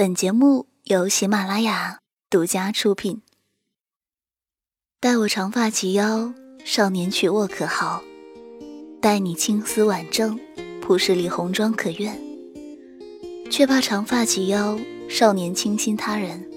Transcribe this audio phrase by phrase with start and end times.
[0.00, 1.98] 本节目由喜马拉雅
[2.30, 3.20] 独家出品。
[4.98, 6.32] 待我长发及腰，
[6.64, 8.02] 少年娶我可好？
[9.02, 10.40] 待你青丝晚正，
[10.80, 12.18] 铺十里红妆可愿？
[13.50, 16.50] 却怕长发及腰，少年倾心他人。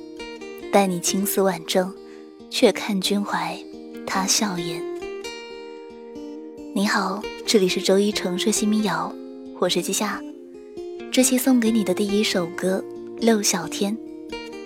[0.72, 1.94] 待你青丝晚正，
[2.50, 3.62] 却看君怀
[4.08, 4.82] 他笑颜。
[6.74, 9.14] 你好，这里是周一城市新民谣，
[9.60, 10.22] 我是季夏。
[11.12, 12.82] 这期送给你的第一首歌，
[13.24, 13.98] 六小天，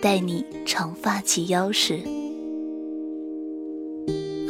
[0.02, 2.00] 带你长发及腰时。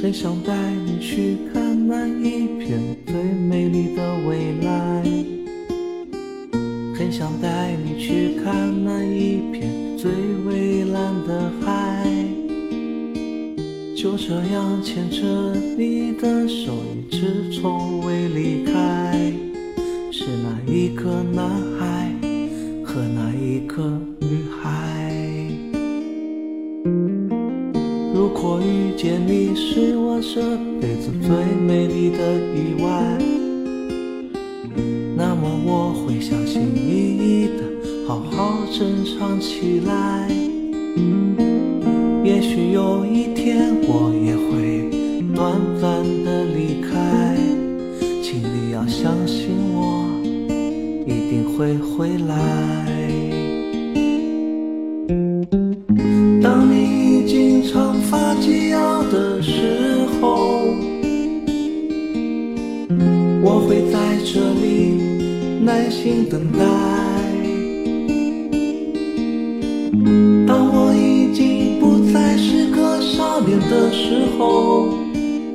[0.01, 0.53] 很想带
[0.85, 5.03] 你去看那一片最美丽的未来，
[6.97, 10.09] 很想带你去看那一片最
[10.45, 12.07] 蔚蓝的海，
[13.93, 19.33] 就这样牵着你的手，一直从未离开。
[20.13, 22.09] 是那一个男孩
[22.85, 23.26] 和那
[23.77, 23.83] 个
[24.19, 25.13] 女孩。
[28.11, 30.41] 如果遇见你是我这
[30.81, 31.29] 辈子最
[31.61, 33.17] 美丽的意外，
[35.15, 40.27] 那么我会小心翼翼的好好珍藏起来。
[65.77, 66.65] 耐心等待。
[70.47, 74.87] 当我已经不再是个少年的时候，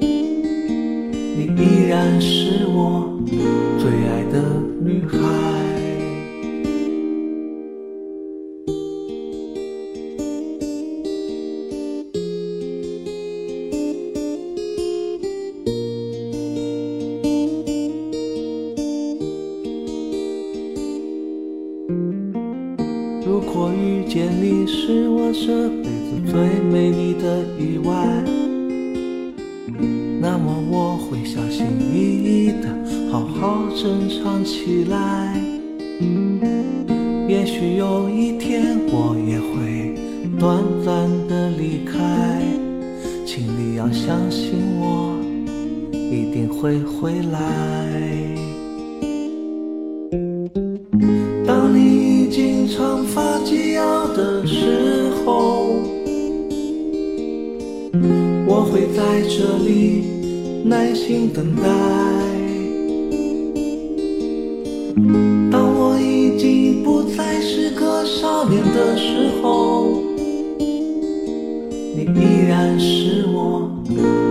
[0.00, 3.18] 你依然是我
[3.80, 4.40] 最爱的
[4.80, 5.51] 女孩。
[33.42, 35.34] 好好珍藏起来。
[37.28, 39.96] 也许有一天我也会
[40.38, 42.40] 短暂的离开，
[43.26, 45.18] 请你要相信我，
[45.92, 47.40] 一定会回来。
[51.44, 55.80] 当你已经长发及腰的时候，
[58.46, 60.04] 我会在这里
[60.64, 62.31] 耐心等待。
[69.42, 70.00] 后，
[70.58, 74.21] 你依然是我。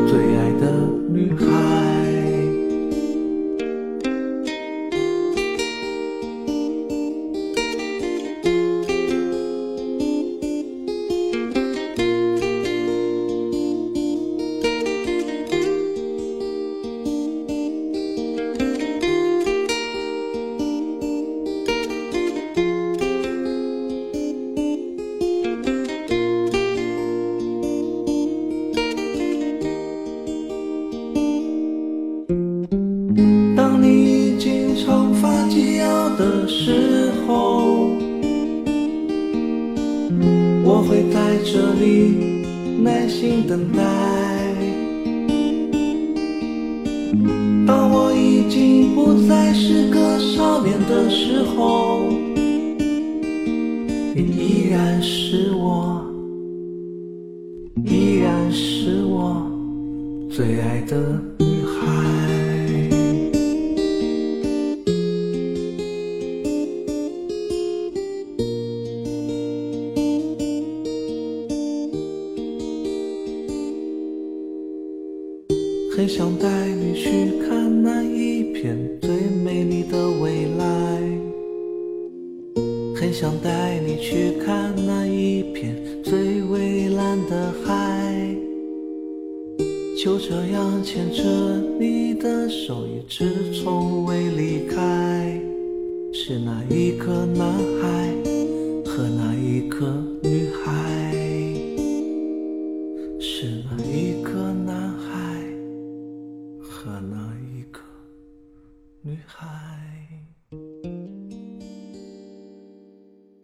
[57.85, 59.49] 依然是我
[60.29, 61.19] 最爱的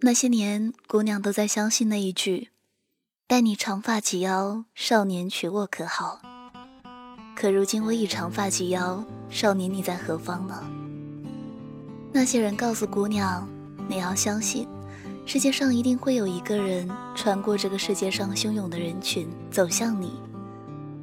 [0.07, 2.51] 那些年，姑娘都在相信那一句
[3.27, 6.21] ：“待你长发及腰，少年娶我可好？”
[7.35, 10.63] 可如今我已长发及腰，少年你在何方呢？
[12.13, 13.45] 那些人告诉姑娘
[13.89, 14.65] ：“你要相信，
[15.25, 20.13] 世界上一定会有一个人穿过这个世界上汹涌的人群走向你，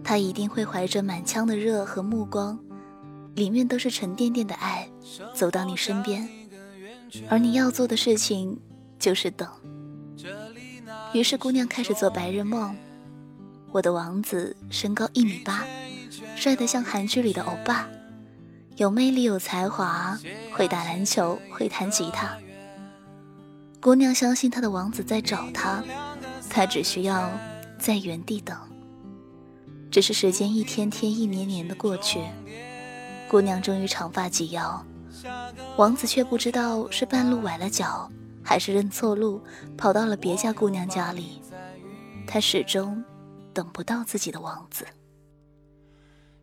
[0.03, 2.59] 他一定会怀着满腔的热和目光，
[3.35, 4.89] 里面都是沉甸甸的爱，
[5.35, 6.27] 走到你身边。
[7.29, 8.59] 而你要做的事情。”
[9.05, 9.47] 就是等。
[11.13, 12.75] 于是姑娘开始做白日梦。
[13.71, 15.63] 我的王子身高一米八，
[16.35, 17.87] 帅得像韩剧里的欧巴，
[18.77, 20.19] 有魅力有才华，
[20.55, 22.35] 会打篮球，会弹吉他。
[23.79, 25.85] 姑娘相信她的王子在找她，
[26.49, 27.31] 她只需要
[27.79, 28.57] 在原地等。
[29.91, 32.21] 只是时间一天天、一年年的过去，
[33.29, 34.83] 姑娘终于长发及腰，
[35.77, 38.11] 王子却不知道是半路崴了脚。
[38.45, 39.43] 还是认错路，
[39.77, 41.41] 跑到了别家姑娘家里，
[42.27, 43.03] 他始终
[43.55, 44.87] 等不到自己的王子。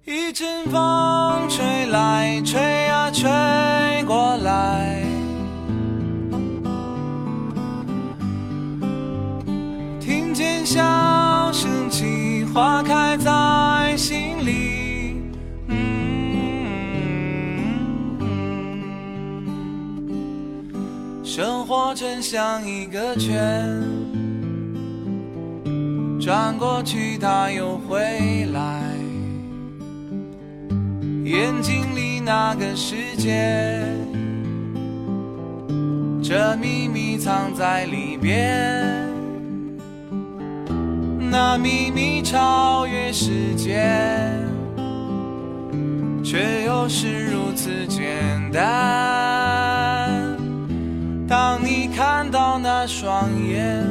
[0.03, 3.29] 一阵风吹来，吹呀吹
[4.07, 5.03] 过来，
[9.99, 14.60] 听见笑声起，花开在心里。
[21.23, 23.79] 生活真像一个圈，
[26.19, 28.81] 转过去它又回来。
[31.23, 33.83] 眼睛里那个世界，
[36.23, 39.07] 这秘密藏在里边。
[41.29, 44.33] 那秘密超越时间，
[46.23, 48.01] 却又是如此简
[48.51, 49.90] 单。
[51.31, 53.87] 当你看到那双眼，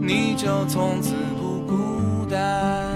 [0.00, 2.89] 你就从此不孤单。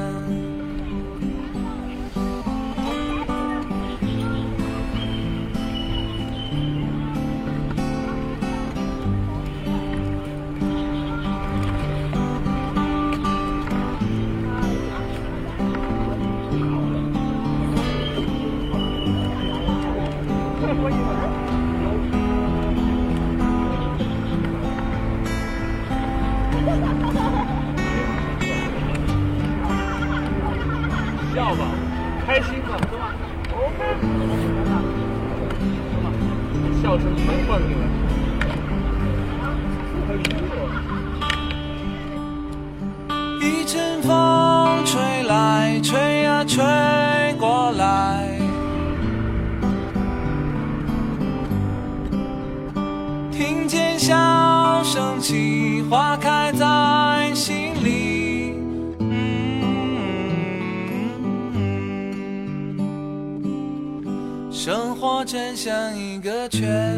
[64.64, 66.96] 生活真像一个圈，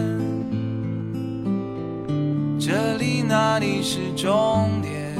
[2.61, 5.13] 这里那里是终点，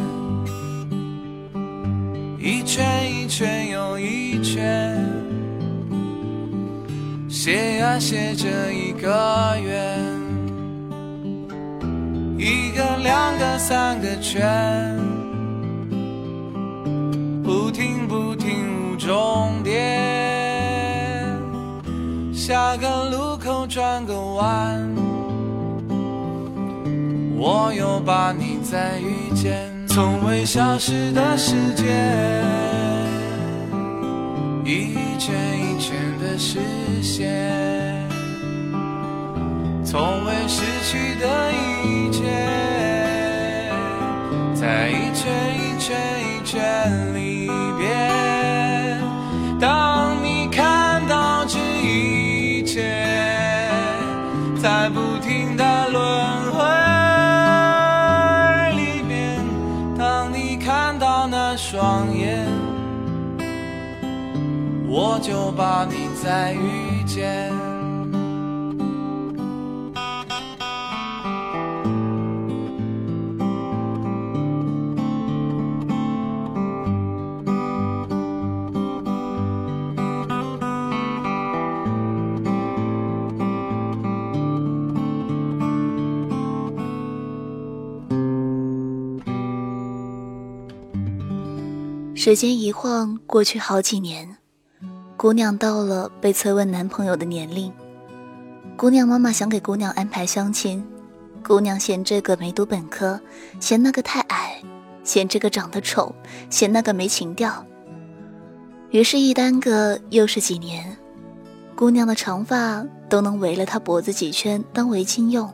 [2.39, 4.97] 一圈一圈又一圈，
[7.29, 9.99] 写呀写着一个圆。
[12.39, 14.97] 一个、两个、三个圈，
[17.43, 19.66] 不停不停无终点。
[22.47, 24.89] 下个路口转个弯，
[27.37, 29.69] 我又把你再遇见。
[29.89, 31.85] 从未消失的时间，
[34.65, 36.61] 一圈一圈的实
[37.03, 38.09] 现。
[39.85, 41.51] 从未失去的
[41.83, 42.23] 一切，
[65.27, 67.51] 就把你再遇见。
[92.15, 94.36] 时间一晃过去好几年，
[95.27, 97.73] 姑娘到了被催问男朋友的年龄。
[98.77, 100.87] 姑娘妈妈想给姑娘安排相亲，
[101.45, 103.21] 姑娘嫌这个没读本科，
[103.59, 104.63] 嫌那个太矮，
[105.03, 106.15] 嫌这个长得丑，
[106.49, 107.67] 嫌那个没情调。
[108.91, 110.97] 于是，一耽搁又是几年，
[111.75, 115.53] 姑娘的长发都能围了她脖子几圈当围巾用，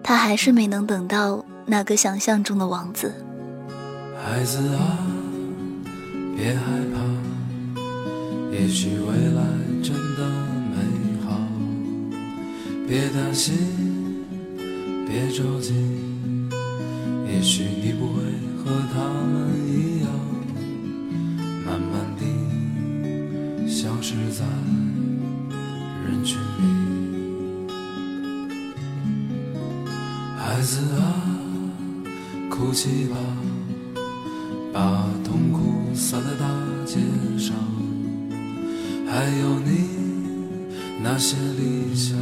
[0.00, 3.12] 她还是没能等到那个想象中的王子。
[4.24, 4.96] 孩子啊，
[6.36, 6.60] 别害
[6.94, 7.00] 怕，
[8.52, 9.42] 也许未来
[9.82, 10.28] 真的
[10.70, 10.76] 美
[11.24, 11.40] 好。
[12.86, 13.56] 别担心，
[15.08, 15.72] 别着急，
[17.26, 18.22] 也许你不会
[18.62, 20.06] 和他们一样，
[21.64, 24.44] 慢慢地消失在
[26.04, 26.62] 人群里。
[30.36, 31.00] 孩子啊，
[32.50, 33.16] 哭泣吧。
[34.74, 35.06] 把
[41.14, 42.16] 那些理想，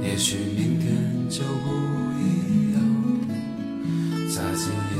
[0.00, 1.72] 也许明天就不
[2.16, 2.78] 一样。
[4.28, 4.96] 在今夜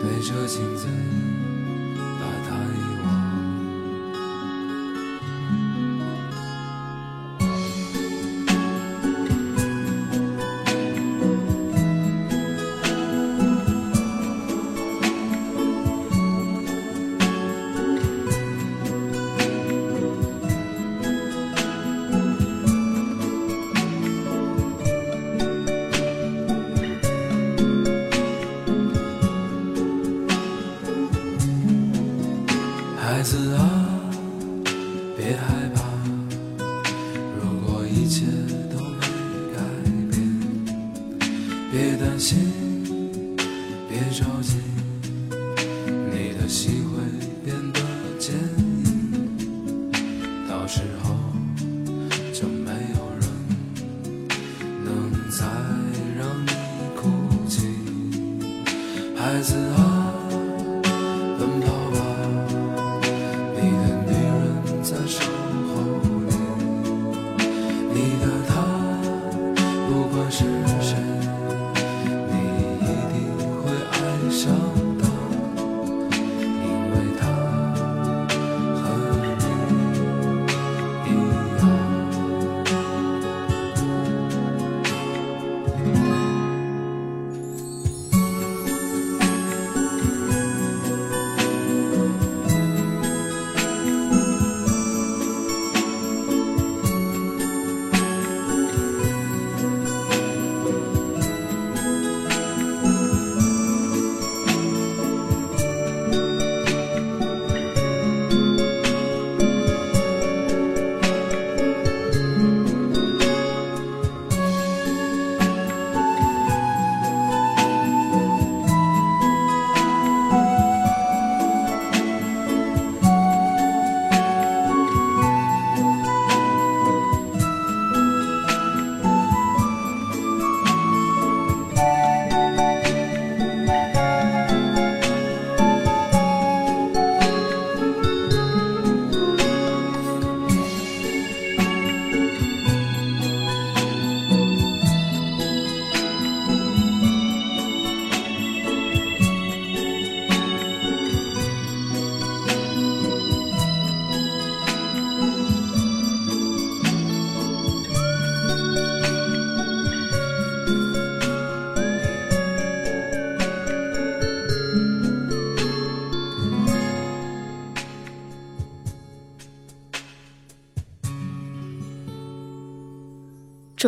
[0.00, 0.88] 对着镜子。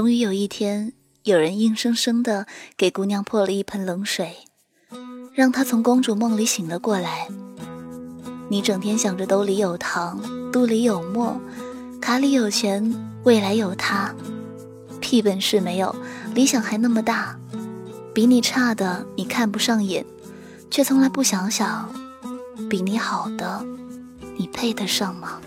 [0.00, 4.35] 终于有一天，有人硬生生的给姑娘泼了一盆冷水，
[5.35, 7.28] 让她从公主梦里醒了过来。
[8.49, 10.19] 你整天想着兜里有糖，
[10.50, 11.38] 肚里有墨，
[12.00, 14.14] 卡里有钱，未来有他，
[15.02, 15.95] 屁本事没有，
[16.35, 17.38] 理想还那么大，
[18.14, 20.07] 比你差的你看不上眼，
[20.71, 21.92] 却从来不想想，
[22.71, 23.62] 比你好的，
[24.38, 25.42] 你配得上吗？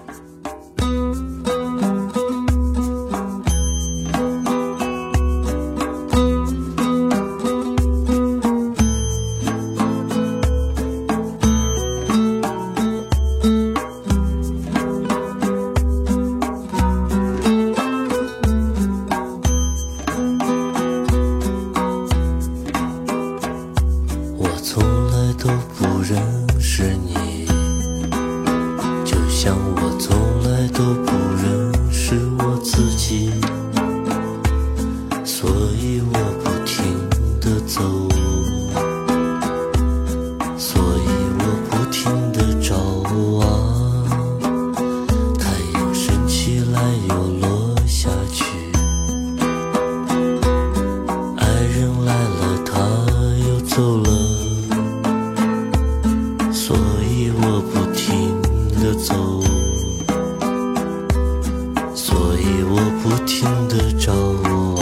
[57.46, 58.42] 我不停
[58.82, 59.14] 的走
[61.94, 64.14] 所以我不停的找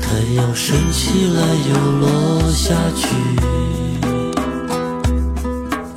[0.00, 3.06] 太阳升起来又落下去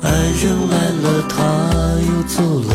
[0.02, 0.10] 爱
[0.42, 1.36] 人来了他
[2.00, 2.72] 又走了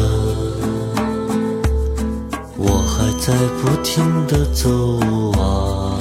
[2.55, 4.69] 我还在不停的走
[5.37, 5.99] 啊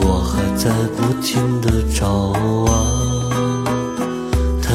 [0.00, 2.06] 我还在不停的找
[2.72, 2.89] 啊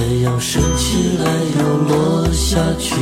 [0.05, 1.25] 太阳升起来
[1.59, 2.93] 又落下去，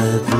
[0.00, 0.39] sabu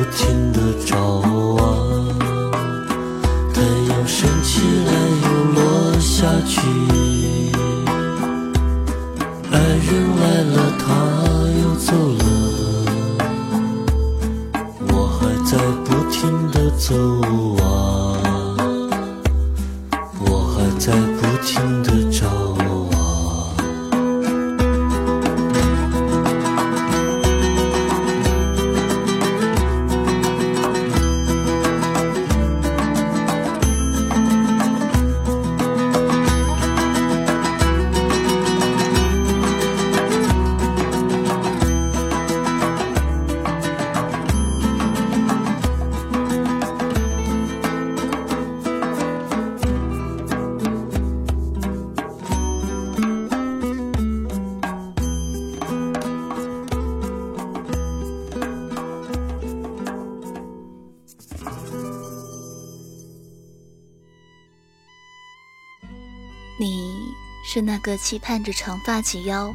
[67.61, 69.55] 那个期盼着长发及腰，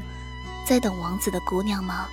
[0.66, 2.08] 在等王子的姑娘吗？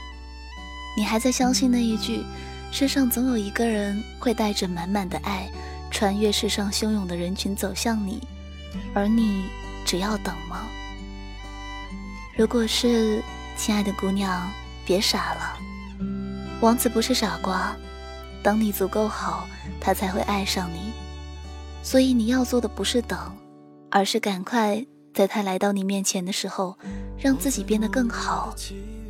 [0.96, 2.24] 你还在相信那一句
[2.70, 5.50] “世上总有一个人会带着满满的爱，
[5.90, 8.20] 穿越世上汹涌的人群走向你，
[8.94, 9.44] 而你
[9.84, 10.66] 只要等吗？”
[12.36, 13.22] 如果是，
[13.56, 14.50] 亲爱的姑娘，
[14.84, 15.58] 别傻了，
[16.60, 17.76] 王子不是傻瓜，
[18.42, 19.46] 等你足够好，
[19.80, 20.92] 他才会爱上你。
[21.82, 23.18] 所以你要做的不是等，
[23.90, 24.84] 而是赶快。
[25.14, 26.76] 在他来到你面前的时候，
[27.18, 28.54] 让自己变得更好，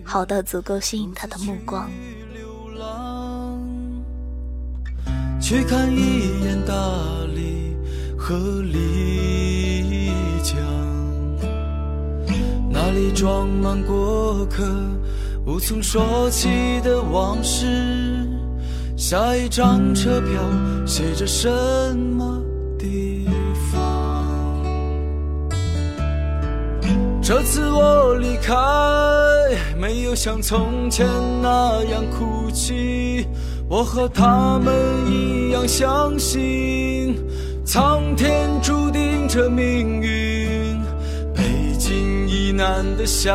[0.04, 1.88] 好到足够吸引他的目光。
[5.40, 6.74] 去看一眼大
[7.34, 7.76] 理
[8.18, 10.10] 和丽
[10.42, 10.56] 江，
[12.70, 14.64] 那里装满过客
[15.46, 18.28] 无从说起的往事。
[18.96, 20.40] 下一张车票
[20.86, 21.48] 写着什
[21.96, 22.21] 么
[27.34, 28.54] 这次我离开
[29.74, 31.06] 没有像从前
[31.40, 33.26] 那样哭泣。
[33.70, 34.74] 我和他们
[35.10, 37.16] 一样相信，
[37.64, 40.78] 苍天注定这命运。
[41.34, 43.34] 北京以南的夏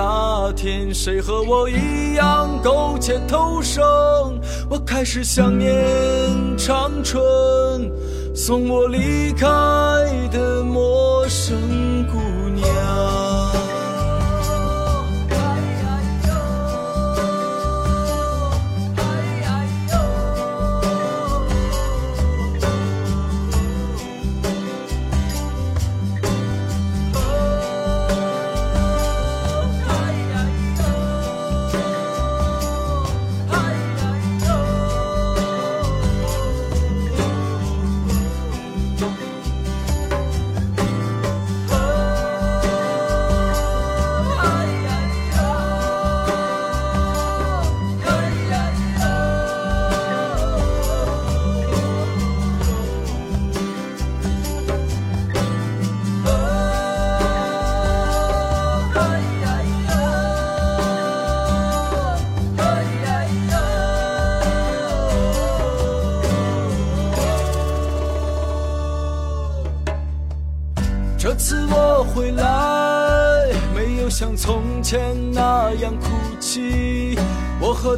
[0.55, 3.83] 天，谁和我一样苟且偷生？
[4.69, 5.73] 我开始想念
[6.55, 7.19] 长春，
[8.35, 9.47] 送我离开
[10.31, 11.57] 的陌生
[12.05, 13.16] 姑娘。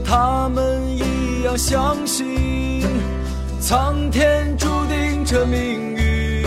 [0.10, 2.82] 他们一样相信，
[3.62, 6.44] 苍天注定这命运。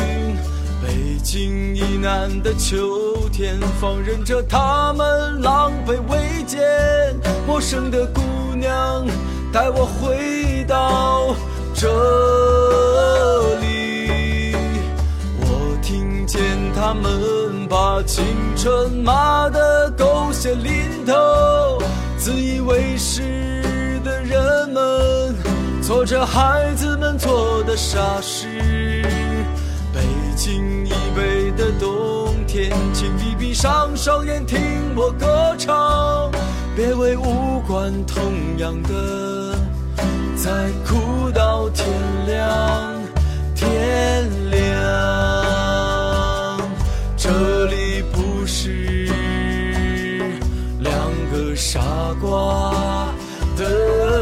[0.85, 6.61] 北京以南的秋天，放任着他们狼狈为奸。
[7.47, 8.21] 陌生的姑
[8.57, 9.07] 娘，
[9.53, 11.33] 带我回到
[11.73, 11.87] 这
[13.61, 14.57] 里。
[15.39, 16.43] 我听见
[16.75, 18.25] 他们把青
[18.57, 19.61] 春骂得，
[22.25, 25.35] 自以为是的人们
[25.83, 28.47] 做着孩子们做的傻事。
[29.93, 30.01] 北
[30.37, 34.61] 京以北的冬天，请你闭上双眼听
[34.95, 36.31] 我歌唱，
[36.77, 38.23] 别为无关痛
[38.57, 39.59] 痒的
[40.37, 41.89] 再哭到天
[42.29, 43.03] 亮，
[43.53, 44.61] 天亮。
[47.17, 47.82] 这里
[51.73, 51.81] 傻
[52.21, 52.71] 瓜
[53.57, 54.22] 的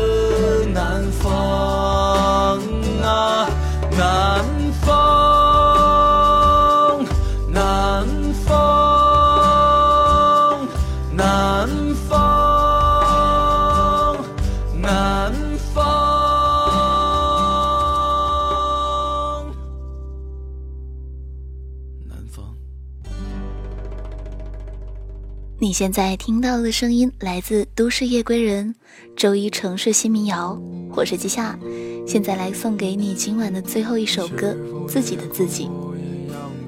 [25.70, 28.74] 你现在听到的声音来自《都市夜归人》，
[29.16, 30.61] 周一城市新民谣，
[30.96, 31.56] 我是季夏，
[32.04, 34.52] 现在来送给你今晚的最后一首歌
[34.88, 35.66] 《自己的自己》。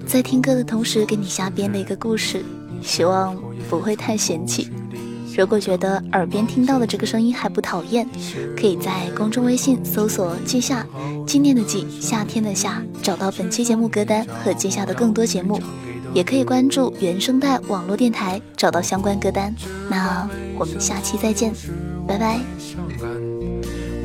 [0.07, 2.45] 在听歌的同时，给你瞎编了一个故事，
[2.81, 3.37] 希望
[3.69, 4.71] 不会太嫌弃。
[5.37, 8.09] 如果觉得耳边听到的这个声音还不讨厌，
[8.57, 10.87] 可以在公众微信搜索“季夏”，
[11.27, 15.59] 纪念的季，夏天的夏，找到本期节目歌单和接下的更多节目。
[16.15, 19.55] 也可以关注原声带网络电台，找到相关歌单。
[19.89, 21.53] 那我们下期再见，
[22.07, 22.39] 拜拜。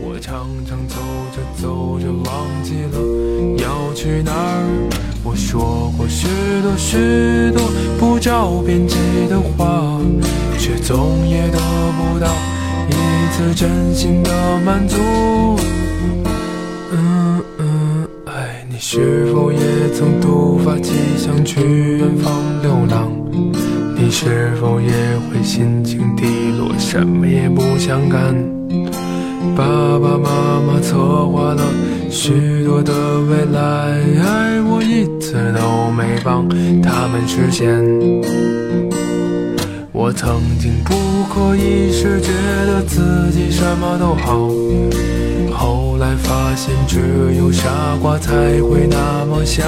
[0.10, 0.96] 我常常走
[1.36, 2.98] 着走着忘记了
[3.62, 4.90] 要去哪儿。
[5.24, 6.28] 我说过许
[6.62, 7.62] 多许多
[8.00, 8.96] 不着边际
[9.30, 10.00] 的话，
[10.58, 11.60] 却总也得
[11.98, 12.32] 不到
[12.90, 12.94] 一
[13.34, 14.96] 次真心的满足。
[18.78, 19.58] 你是否也
[19.92, 21.60] 曾突发奇想去
[21.98, 23.12] 远方流浪？
[23.96, 28.36] 你是否也会心情低落，什么也不想干？
[29.56, 29.66] 爸
[29.98, 31.64] 爸妈妈策划了
[32.12, 34.00] 许多的未来，
[34.70, 36.48] 我一次都没帮
[36.80, 37.84] 他们实现。
[39.92, 40.94] 我曾经不
[41.34, 42.32] 可一世觉
[42.68, 44.48] 得自己什么都好，
[46.08, 47.70] 才发现只有傻
[48.02, 49.66] 瓜才会那么想。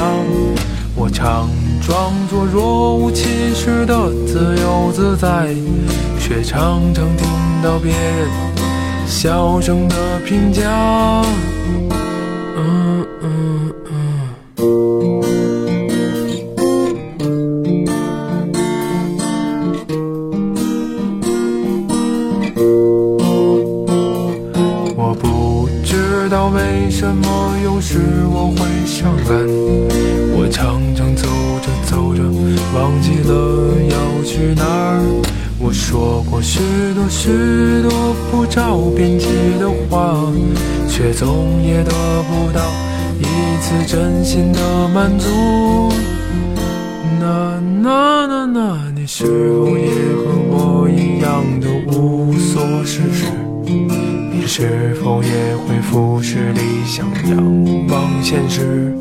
[0.96, 1.50] 我常
[1.82, 5.54] 装作若无其事的自由自在，
[6.18, 7.28] 却常常听
[7.62, 8.30] 到别人
[9.06, 10.64] 小声的评价。
[41.10, 41.92] 却总也得
[42.30, 42.62] 不到
[43.18, 43.24] 一
[43.64, 45.28] 次真心的满足。
[47.20, 53.26] 那那那那，你是否也和我一样的无所事事？
[53.66, 58.96] 你是否也会俯视理想，仰望现实？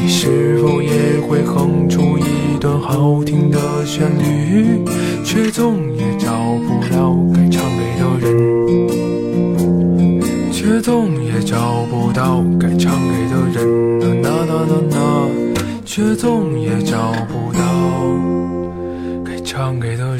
[0.00, 4.84] 你是否也会哼出一段好听的旋律，
[5.24, 6.30] 却总也找
[6.68, 9.11] 不到该唱给的人，
[10.82, 15.28] 总也找不到该唱给的人，呐呐呐呐，
[15.86, 17.60] 却总也找不到
[19.24, 20.11] 该唱给的。